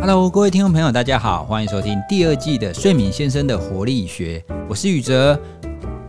[0.00, 5.38] Hello，各位听众朋友，大家好，欢迎收听第二季的《睡眠先生的活力学》，我是宇哲。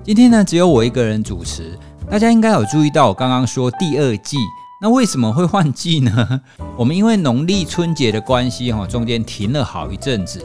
[0.02, 1.77] 今天呢，只有我一个人主持。
[2.09, 4.38] 大家应该有注意到，我刚刚说第二季，
[4.81, 6.41] 那为什么会换季呢？
[6.77, 10.41] 我们因为农历春节的关系，哈，中间停了好一阵子。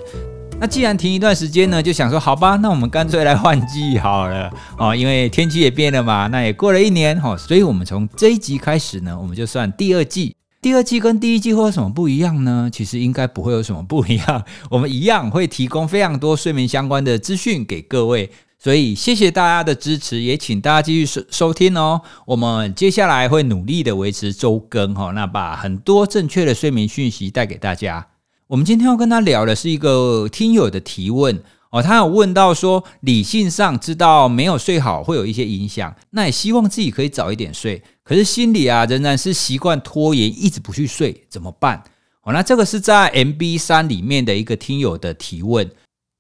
[0.59, 10.35] 那既然停一段时间呢，就想说，好吧，那我们干脆来换季好了哦，因为天气也变了嘛，那也过了一年哈，所以我们从这一集开始呢，我们就算第二季。
[10.63, 12.69] 第二季跟第一季会有什么不一样呢？
[12.73, 22.01] 其实应该不会有什么不一样， 我们一样会提供非常多睡眠相关的资讯给各位，所以谢谢大家的支持，也请大家继续收收听哦。
[22.25, 28.09] 我们接下来会努力的维持周更哈，那把很多正确的睡眠讯息带给大家。
[28.49, 31.43] 我们今天要跟他聊的是一个听友的提问。
[31.71, 41.83] 哦，他有问到说，理性上知道没有睡好会有一些影响，那也希望自己可以早一点睡，可是心里啊仍然是习惯拖延，一直不去睡，怎么办？
[42.23, 45.69] 哦，那这个是在 MB 三里面的一个听友的提问，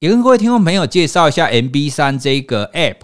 [0.00, 2.96] 也跟各位听众朋友介绍一下 MB 三这个 App，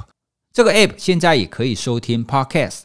[0.53, 2.81] 这个 App 现在也可以收听 Podcast，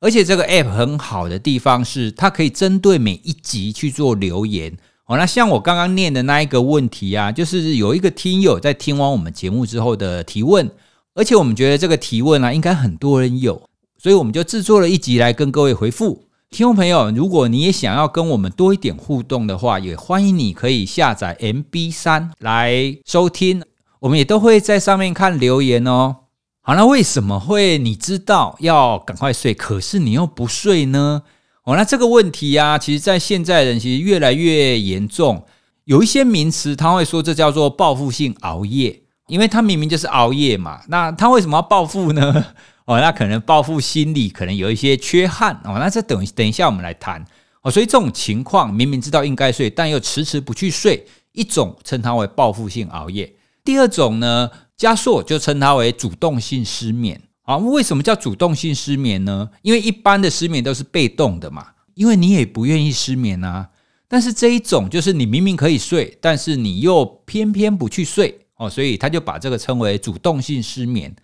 [0.00, 4.74] 而且这个 App 很好的地方是，它可以针对每一集去做留言。
[5.06, 10.70] 哦，那像我刚刚念的那一个问题啊，就是有一个听友在听完我们节目之后的提问，
[11.14, 16.24] 而且我们觉得这个提问啊，应该很多人有，所以我们就制作了一集来跟各位回复。
[16.50, 23.62] 听众朋友，如果你也想要跟我们多一点互动的话，也欢迎你可以下载 MB 三来收听，
[24.00, 26.16] 我们也都会在上面看留言哦。
[26.62, 31.22] 好，那为什么会你知道要赶快睡，可是你又不睡呢？
[31.64, 35.44] 哦，那这个问题呀，其实，在现在人其实越来越严重。
[35.84, 40.80] 有一些名词，他会说这叫做报复性熬夜，因为他明明就是熬夜嘛。
[40.88, 42.44] 那他为什么要报复呢？
[42.86, 45.76] 哦，那可能报复心理可能有一些缺憾哦。
[45.78, 47.24] 那这等等一下我们来谈
[47.62, 47.70] 哦。
[47.70, 53.32] 所以这种情况，明明知道应该睡，但又迟迟不去睡，一种称它为报复性熬夜。
[53.64, 57.20] 第二种呢，加速就称它为主动性失眠。
[57.42, 59.50] 啊，为什么叫主动性失眠呢？
[59.62, 63.68] 因为一般的失眠都是被动的嘛，因为你也不愿意失眠啊。
[64.08, 71.14] 但是这一种就是你明明可以睡，但是你又偏偏不去睡哦，所以他就把这个称为主动性失眠。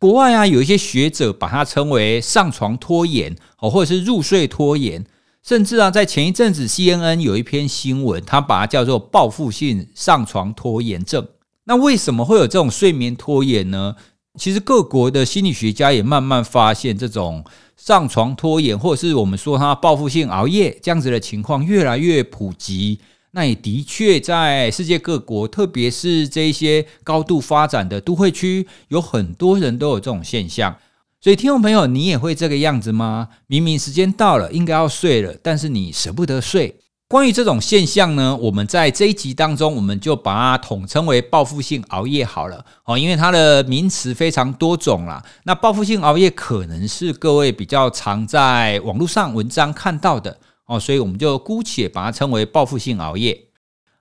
[0.00, 5.04] 国外啊，有一些学者把它称为上床拖延哦，或者是入睡拖延，
[5.42, 11.28] 甚至啊，在前一阵子 CNN 有一篇新闻，他把它叫做报复性上床拖延症。
[11.64, 13.94] 那为什么会有这种睡眠拖延呢？
[14.38, 17.44] 其实各国的心理学家也慢慢发现，这种
[17.76, 23.00] 上床拖延，或者是我们说他报复性熬夜这样子的情况越来越普及。
[23.32, 30.76] 那也的确在世界各国，特别是这些高度发展的都会区，有很多人都有这种现象。
[31.20, 33.28] 所以，听众朋友，你也会这个样子吗？
[33.46, 36.76] 明明时间到了，应该要睡了，但是你舍不得睡。
[37.06, 45.22] 关于这种现象呢，我们在这一集当中，我们就把它统称为报复性熬夜好了哦，因为它的名词非常多种啦。
[45.42, 50.38] 那报复性熬夜可能是各位比较常在网络上文章看到的
[50.70, 53.46] 哦，所以我们就姑且把它称为报复性熬夜。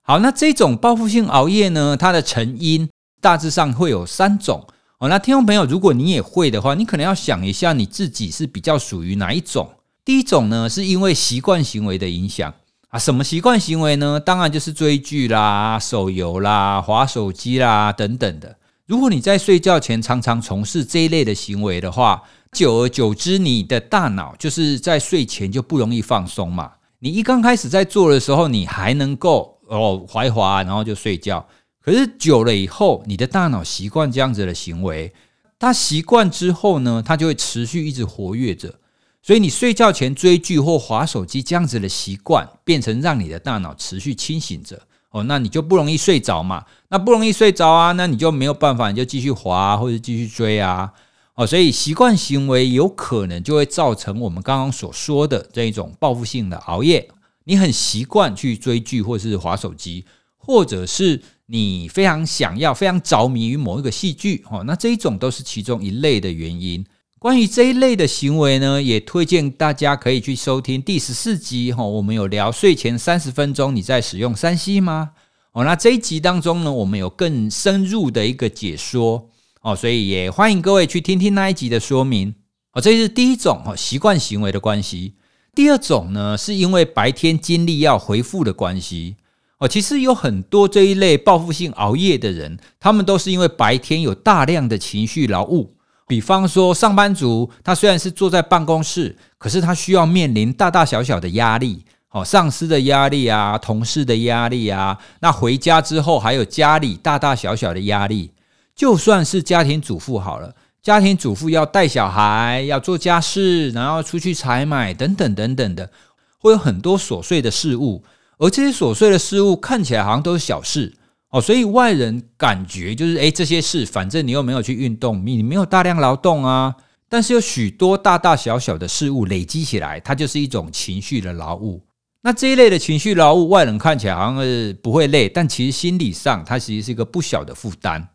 [0.04, 2.88] 好，那这种报复性熬夜呢，它的成因
[3.20, 4.68] 大致上会有三种
[5.00, 5.10] 哦。
[5.10, 9.68] 那听众朋友，如果你也会的话，你可能要想一下你自己是比较属于哪一种。
[10.06, 12.54] 第一种呢，是因为习惯行为的影响。
[12.90, 14.20] 啊，什么习惯行为呢？
[14.20, 18.58] 当然就是追剧啦、手游啦、划手机啦等等的。
[18.86, 26.72] 如果你在睡觉前常常从事这一类的行为的话，久而久之，你的大脑就是在睡前就不容易放松嘛。
[27.00, 31.48] 你一刚开始在做的时候，你还能够哦怀滑，然后就睡觉。
[31.82, 35.14] 可是久了以后，你的大脑习惯这样子的行为，
[35.58, 38.76] 它习惯之后呢，它就会持续一直活跃着。
[39.22, 46.66] 所以你睡觉前追剧或划手机这样子的习惯，变成让你的大脑持续清醒着哦，那你就不容易睡着嘛。
[46.90, 50.92] 那不容易睡着啊，那你就没有办法，你就继续划或者继续追啊。
[51.40, 57.10] 哦，所以习惯行为有可能就会造成我们刚刚所说的这一种报复性的熬夜。
[57.46, 60.04] 你很习惯去追剧或是划手机，
[60.36, 66.86] 或者是你非常想要、非常着迷于某一个戏剧哦，那这一种都是其中一类的原因。
[67.20, 71.82] 关于这一类的行为呢，也推荐大家可以去收听第十四集哈。
[71.82, 75.12] 我们有聊睡前三十分钟你在使用三 C 吗？
[75.54, 79.30] 哦，那这一集当中呢，我们有更深入的一个解说
[79.62, 82.34] 哦，所以也欢迎各位去听听那一集的说明
[82.74, 82.82] 哦。
[82.82, 85.16] 这是第一种哦，习惯行为的关系。
[85.54, 89.18] 第二种呢，是因为白天精力要回复的关系
[89.58, 89.68] 哦。
[89.68, 95.76] 其实有很多这一类报复性熬夜的人，他们都是因为白天有大量的情绪劳务。
[96.08, 108.32] 比方说，上班族他虽然是坐在办公室，可是他需要面临大大小小的压力，哦，上司的压力啊，同事的压力啊，那回家之后还有家里大大小小的压力，
[108.80, 115.92] 就算是家庭主妇好了，家庭主妇要带小孩，要做家事，然后出去采买等等等等的，
[116.38, 118.02] 会有很多琐碎的事物，
[118.38, 120.94] 而这些琐碎的事物看起来好像都是小事
[121.30, 126.74] 哦，所以外人感觉就是，诶，这些事反正你又没有去运动，你没有大量劳动啊，
[127.10, 131.82] 但是有许多大大小小的事物累积起来，它就是一种情绪的劳务。
[132.22, 138.08] 那这一类的情绪劳务，外人看起来好像是不会累，但其实心理上它其实是一个不小的负担。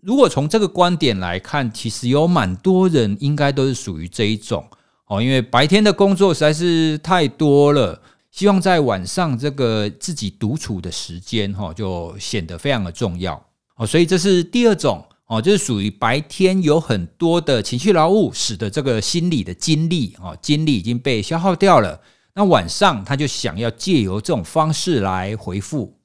[0.00, 4.64] 如果从这个观点来看，其实有蛮多人应该都是属于这一种
[5.06, 8.00] 哦，因为白天的工作实在是太多了，
[8.30, 13.44] 希望在晚上这个自己独处的时间哈，就显得非常的重要
[13.76, 13.86] 哦。
[13.86, 22.00] 所以这是第二种哦，就是属于白天有很多的情绪劳务，使得这个心理的精力哦，精力已经被消耗掉了。
[22.34, 25.97] 那晚上他就想要借由这种方式来回复。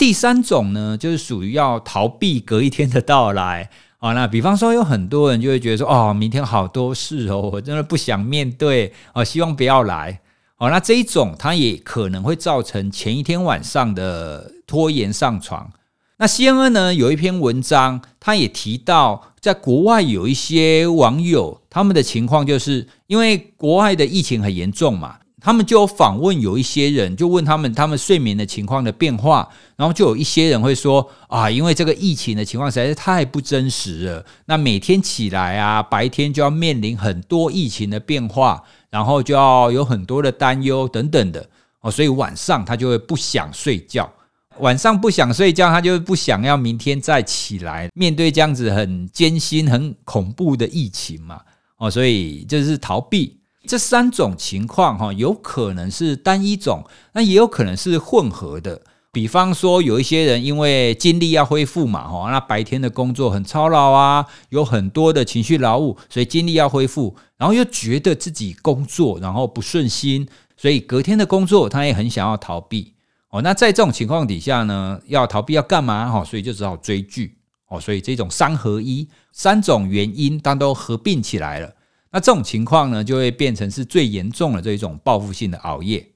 [0.00, 3.68] 第三种呢，就是属于要逃避隔一天的到来
[3.98, 4.14] 啊。
[4.16, 10.18] 那比方说，有很多人就会觉得说，哦，明天好多事哦，我真的不想面对哦，希望不要来
[10.56, 10.70] 哦。
[10.70, 15.70] 那这一种，它也可能会造成前一天晚上的拖延上床。
[16.16, 25.16] 那 C N N 呢有一篇文章，他也提到，在国外有一些网友，他们的情况就是因为国外的疫情很严重嘛。
[25.40, 41.48] 他们就有访问有一些人，就问他们他们睡眠的情况的变化，然后就有一些人会说啊，因为这个疫情的情况实在是太不真实了，那每天起来啊，白天就要面临很多疫情的变化，然后就要有很多的担忧等等的
[41.80, 44.12] 哦，所以晚上他就会不想睡觉，
[44.58, 51.40] 晚上不想睡觉，他就不想要明天再起来面对这样子很艰辛、很恐怖的疫情嘛
[51.78, 53.39] 哦，所以就是逃避。
[53.66, 58.82] 这三种情况哈，有可能是单一种，那也有可能是混合的。
[59.12, 72.94] 比方说，有一些人因为精力要恢复嘛，哈，那白天的工作很操劳啊，有很多的情绪劳务，所以精力要恢复，然后又觉得自己工作然后不顺心，所以隔天的工作他也很想要逃避。
[73.30, 76.08] 哦，那在这种情况底下呢，要逃避要干嘛？
[76.10, 77.36] 哈，所以就只好追剧。
[77.68, 81.72] 哦，所以这种三合一，三种原因当都合并起来了。
[82.12, 86.10] 那这种情况呢，就会变成是最严重的这一种报复性的熬夜。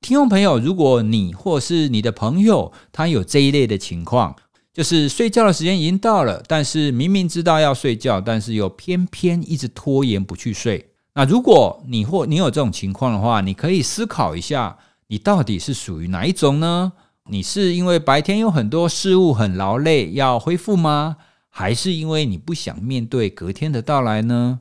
[0.00, 4.36] 听众朋友，如果你或是你的朋友他有这一类的情况，
[4.72, 10.90] 就是睡觉的时间已经到了，但是明明知道要睡觉，但是又偏偏一直拖延不去睡。
[11.14, 14.78] 那如果你或你有这种情况的话，你可以思考一下，
[15.08, 16.92] 你到底是属于哪一种呢？
[17.30, 21.16] 你是因为白天有很多事物很劳累要恢复吗？
[21.48, 24.60] 还是因为你不想面对隔天的到来呢？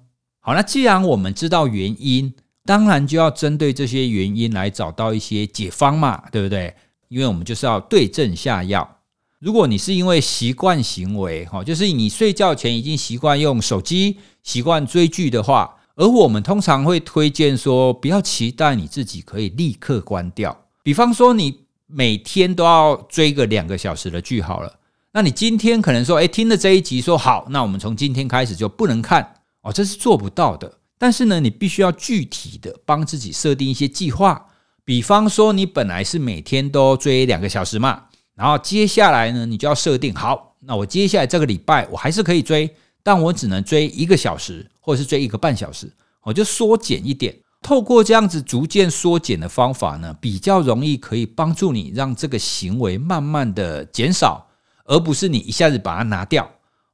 [0.50, 2.34] 好，那既然我们知道原因，
[2.66, 6.74] 当然就要针对这些原因来找到一些解方嘛，对不对？
[7.08, 8.98] 因为我们就是要对症下药。
[9.38, 20.66] 如果你是因为习惯行为，哈，就是你睡觉前已经习惯用手机、习惯追剧的话，而我们通常会推荐说，不要期待你自己可以立刻关掉。
[20.82, 24.80] 比方说，你每天都要追个两个小时的剧好了，
[25.12, 29.36] 那你今天可能说，哎，听了这一集说好，那我们从今天开始就不能看。
[29.62, 30.80] 哦，这是做不到的。
[30.98, 34.48] 但是呢，你必须要具体的帮自己设定一些计划。
[34.84, 42.70] 比方说，你本来是每天都追两个小时嘛，然后接下来呢，你就要设定好，那我接下来这个礼拜我还是可以追，
[43.04, 45.92] 但我只能追一个小时，或者是追一个半小时，
[46.24, 47.36] 我就缩减一点。
[47.62, 54.48] 透过这样子逐渐缩减的方法呢，比较容易可以帮助你让这个行为慢慢的减少，
[54.86, 56.50] 而不是你一下子把它拿掉。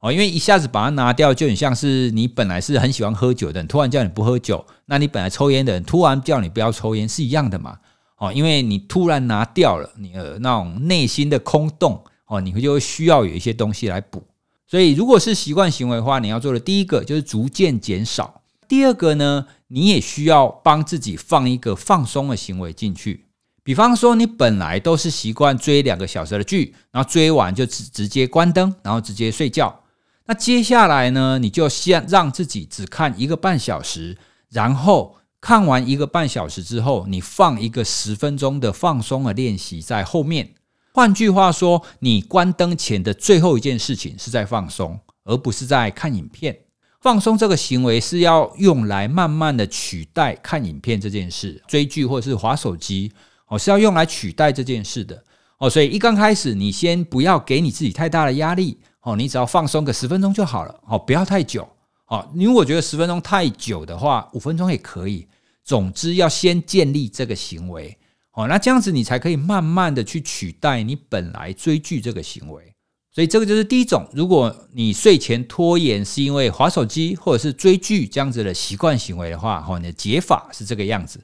[0.05, 7.79] 哦，因为一下子把它拿掉，就很像是你本来是很喜欢喝酒的人，突然叫你不喝酒；那你本来抽烟的人，突然叫你不要抽烟，是一样的嘛？
[8.19, 14.23] 哦，因为你突然拿掉了你的那种内心的空洞，哦，你会就会需要有一些东西来补。
[14.67, 23.25] 所以，如果是习惯行为的话，你要做的第一个就是逐渐减少；第二个呢，你也需要帮自己放一个放松的行为进去。
[23.63, 29.81] 比方说，你本来都是习惯追两个小时的剧，然后追完就直直接关灯，然后直接睡觉。
[30.27, 31.37] 那接下来呢？
[31.37, 34.17] 你就先让自己只看一个半小时，
[34.49, 40.55] 然后看完一个半小时之后，你放一个十分钟的放松的练习在后面。
[40.91, 46.57] 换句话说，你关灯前的最后一件事情是在放松，而不是在看影片。
[47.01, 53.11] 放松这个行为是要用来慢慢的取代看影片这件事，追剧或是划手机
[53.47, 55.23] 哦，是要用来取代这件事的
[55.59, 55.69] 哦。
[55.69, 58.79] 所以一刚开始，你先不要给你自己太大的压力。
[59.05, 61.69] 哦，你只要放松个十分钟就好了，哦，不要太久，
[62.07, 65.27] 哦，因为我觉得十分钟太久的话，五分钟也可以。
[65.63, 67.95] 总之要先建立这个行为，
[68.33, 72.73] 哦，那这样子你才可以慢慢的去取代你本来追剧这个行为。
[73.11, 81.19] 所以这个就是第一种，如果你睡前拖延是因为划手机或者是追剧这样子的习惯行为的话，哦，你的解法是这个样子。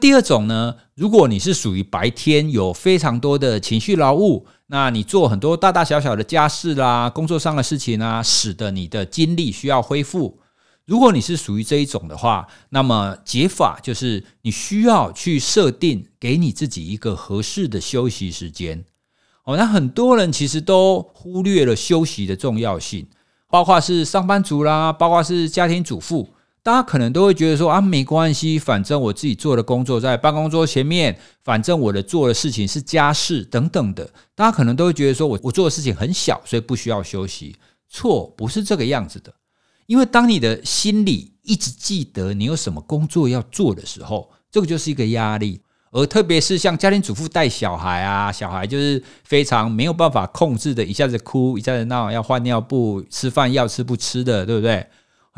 [0.00, 10.38] 第二种呢，如果你是属于白天有非常多的情绪劳务，那你做很多大大小小的家事啦、工作上的事情啊，使得你的精力需要恢复。
[10.86, 18.84] 如果你是属于这一种的话，那么解法就是你需要去设定给你自己一个合适的休息时间。
[19.42, 23.08] 哦，那很多人其实都忽略了休息的重要性，
[23.50, 26.28] 包括是上班族啦，包括是家庭主妇，
[26.68, 37.56] 大家可能都会觉得说啊，没关系，反正我自己做的工作在办公桌前面，反正我的做的事情是家事等等的，大家可能都会觉得说我我做的事情很小，所以不需要休息。
[37.88, 39.32] 错，不是这个样子的，
[39.86, 45.62] 因为当你的心里一直记得你有什么工作要做的时候，这个就是一个压力。
[45.90, 54.86] 而特别是像家庭主妇带小孩啊，小孩就是非常没有办法控制的，一下子哭，一下子闹，要换尿布，吃饭要吃不吃的，对不对？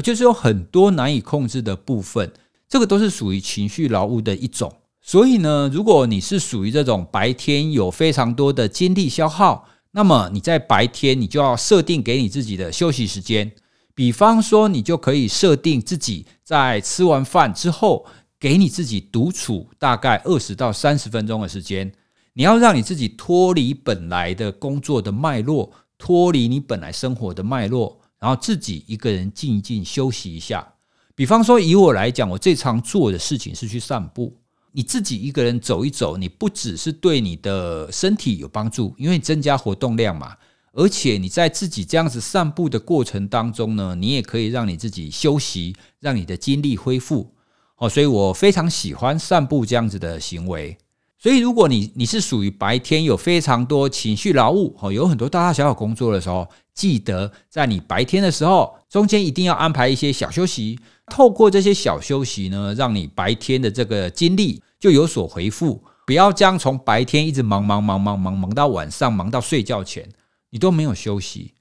[0.01, 2.33] 就是有很多难以控制的部分，
[2.69, 4.73] 这个都是属于情绪劳务的一种。
[5.01, 13.53] 所以呢，如果你是属于这种白天有非常多的精力消耗，那么你在白天你就要设定给你自己的休息时间，
[13.95, 18.07] 比方说你就可以设定自己在吃完饭之后。
[18.41, 21.93] 给你自己独处大概二十到三十分钟的时间，
[22.33, 30.75] 你要让你自己脱离本来的工作的脉络，脱离你本来生活的脉络，然后自己一个人静一静休息一下。
[31.17, 34.37] 比方说，以我来讲，我最常做的事情是去散步。
[34.73, 40.37] 你自己一个人走一走，你不只是对你的身体有帮助，因为增加活动量嘛，
[40.73, 47.35] 而且你在自己这样子散步的过程当中呢，你也可以让你自己休息，让你的精力恢复。
[47.79, 50.79] 哦，所以我非常喜欢散步这样子的行为。
[51.23, 60.79] 所以，如果你你是属于白天有非常多情绪劳务，哦，有很多大大小小工作的时候，记得在你白天的时候，中间一定要安排一些小休息。
[61.07, 65.85] 透过这些小休息呢，让你白天的这个精力就有所回复。
[66.07, 70.09] 不要这样从白天一直忙忙忙忙忙忙到晚上，忙到睡觉前，
[70.49, 71.53] 你都没有休息。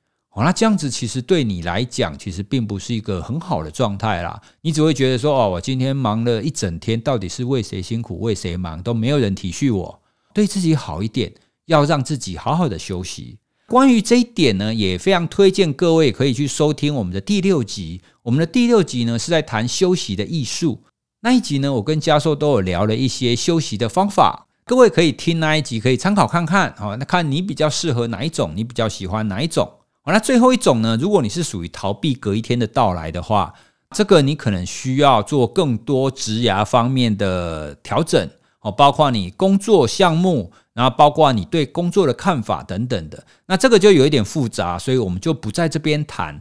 [0.44, 4.42] 那这样子其实对你来讲，其实并不是一个很好的状态啦。
[4.62, 10.02] 你只会觉得说，哦，我今天忙了一整天，到底是为谁辛苦，为谁忙，都没有人体恤我。
[10.34, 11.34] 对自己好一点，
[11.66, 13.40] 要让自己好好的休息。
[13.68, 18.02] 关于这一点呢，也非常推荐各位可以去收听我们的第六集。
[18.24, 20.84] 我们的第六集呢是在谈休息的艺术。
[21.22, 26.74] 那一集呢，我跟教授都有聊了一些休息的方法，各位可以听那一集，可以参考看看。
[26.80, 29.70] 哦，那看你比较适合哪一种，你比较喜欢哪一种。
[30.04, 30.98] 好那最后一种呢？
[31.00, 33.54] 如果你是属于逃避隔一天的到来的话，
[33.96, 38.30] 这个你可能需要做更多职涯方面的调整
[38.62, 43.26] 哦，包括你工作项目，然后包括你对工作的看法等等的。
[43.48, 46.40] 那这个就有一点复杂，所以我们就不在这边谈。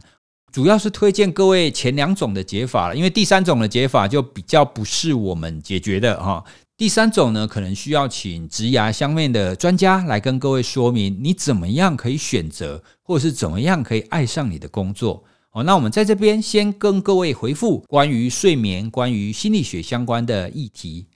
[0.51, 6.43] 主要是推荐各位前两种的解法了，因为第三种的解法就比较不是我们解决的哈。
[6.79, 15.21] 第三种呢，可能需要请职涯相面的专家来跟各位说明，你怎么样可以选择，或者是怎么样可以爱上你的工作。
[15.49, 21.07] 好，那我们在这边先跟各位回复关于睡眠、关于心理学相关的议题。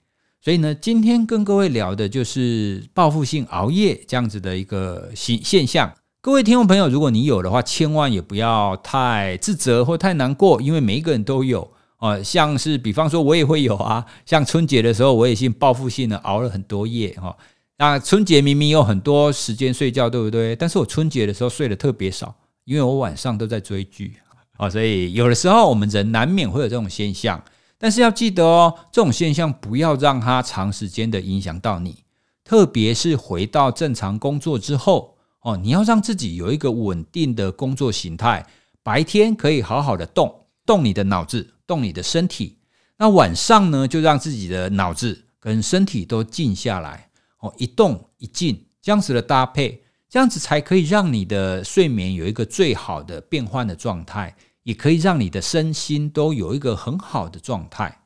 [0.42, 5.90] 所以呢，今天跟各位聊的就是报复性熬夜这样子的一个现现象。
[6.20, 11.70] 各位听众朋友，如果你有的话，千万也不要太自责或太难过，因为每一个人都有。
[12.04, 14.04] 哦，像是比方说，我也会有啊。
[14.26, 17.34] 像春节的时候，我也性报复性的熬了很多夜哈。
[17.78, 20.54] 那春节明明有很多时间睡觉，对不对？
[20.54, 22.34] 但是我春节的时候睡得特别少，
[22.66, 24.12] 因为我晚上都在追剧
[24.58, 24.68] 啊。
[24.68, 27.42] 所以有的时候我们人难免会有这种现象，
[27.78, 31.96] 但是要记得哦，这种现象不要让它长时间的影响到你。
[32.44, 38.44] 特别是回到正常工作之后哦，你要让自己有一个稳定的工作形态，
[38.82, 41.50] 白天可以好好的动动你的脑子。
[41.66, 42.58] 动你的身体，
[42.98, 58.02] 那晚上呢，就让自己的脑子跟身体都静下来哦，一动一静这样子的搭配，这样子才可以让你的睡眠有一个最好的变换的状态，也可以让你的身心都有一个很好的状态。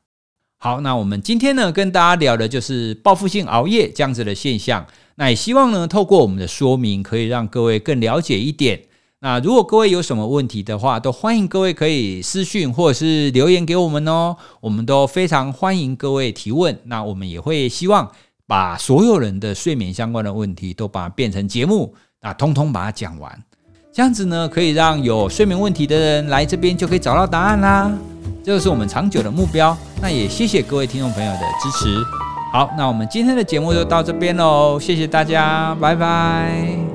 [0.58, 4.86] 好，那我们今天呢，跟大家聊的就是报复性熬夜这样子的现象，
[5.16, 8.84] 那也希望呢，透过我们的说明，可以让各位更了解一点。
[9.20, 16.78] 那如果各位有什么问题的话，都欢迎各位可以私讯或者是留言给我们哦，我们都非常欢迎各位提问。
[16.84, 18.08] 那我们也会希望
[18.46, 23.42] 把所有人的睡眠相关的问题都把它变成节目，那通通把它讲完，
[23.92, 27.92] 这样子呢，可以让有睡眠问题的人来这边就可以找到答案啦。
[28.44, 29.76] 这个是我们长久的目标。
[30.00, 32.04] 那也谢谢各位听众朋友的支持。
[32.52, 36.87] 好，那我们今天的节目就到这边喽，谢谢大家，拜拜。